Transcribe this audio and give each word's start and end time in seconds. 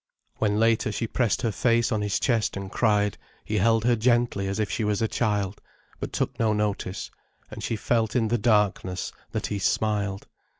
When 0.37 0.59
later 0.59 0.91
she 0.91 1.05
pressed 1.05 1.43
her 1.43 1.51
face 1.51 1.91
on 1.91 2.01
his 2.01 2.19
chest 2.19 2.57
and 2.57 2.71
cried, 2.71 3.19
he 3.45 3.59
held 3.59 3.83
her 3.85 3.95
gently 3.95 4.47
as 4.47 4.57
if 4.57 4.67
she 4.67 4.83
was 4.83 4.99
a 4.99 5.07
child, 5.07 5.61
but 5.99 6.11
took 6.11 6.39
no 6.39 6.53
notice, 6.53 7.11
and 7.51 7.61
she 7.63 7.75
felt 7.75 8.15
in 8.15 8.29
the 8.29 8.39
darkness 8.39 9.11
that 9.31 9.45
he 9.45 9.59
smiled. 9.59 10.25